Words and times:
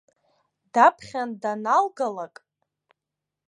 Даԥхьан 0.73 1.29
даналгалак. 1.41 2.35